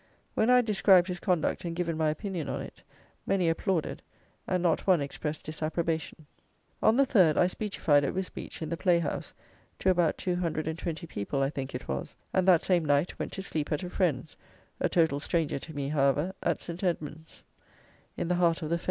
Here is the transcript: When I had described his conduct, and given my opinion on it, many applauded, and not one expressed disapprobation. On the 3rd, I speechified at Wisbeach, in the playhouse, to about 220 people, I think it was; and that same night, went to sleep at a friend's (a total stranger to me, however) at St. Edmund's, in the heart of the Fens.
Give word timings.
When 0.33 0.49
I 0.49 0.55
had 0.55 0.65
described 0.65 1.09
his 1.09 1.19
conduct, 1.19 1.63
and 1.63 1.75
given 1.75 1.95
my 1.95 2.09
opinion 2.09 2.49
on 2.49 2.59
it, 2.59 2.81
many 3.27 3.47
applauded, 3.49 4.01
and 4.47 4.63
not 4.63 4.87
one 4.87 4.99
expressed 4.99 5.45
disapprobation. 5.45 6.25
On 6.81 6.95
the 6.97 7.05
3rd, 7.05 7.37
I 7.37 7.45
speechified 7.45 8.01
at 8.03 8.15
Wisbeach, 8.15 8.63
in 8.63 8.69
the 8.69 8.77
playhouse, 8.77 9.35
to 9.77 9.91
about 9.91 10.17
220 10.17 11.05
people, 11.05 11.43
I 11.43 11.51
think 11.51 11.75
it 11.75 11.87
was; 11.87 12.15
and 12.33 12.47
that 12.47 12.63
same 12.63 12.83
night, 12.83 13.19
went 13.19 13.31
to 13.33 13.43
sleep 13.43 13.71
at 13.71 13.83
a 13.83 13.91
friend's 13.91 14.35
(a 14.79 14.89
total 14.89 15.19
stranger 15.19 15.59
to 15.59 15.75
me, 15.75 15.89
however) 15.89 16.33
at 16.41 16.61
St. 16.61 16.83
Edmund's, 16.83 17.43
in 18.17 18.27
the 18.27 18.33
heart 18.33 18.63
of 18.63 18.71
the 18.71 18.77
Fens. 18.77 18.79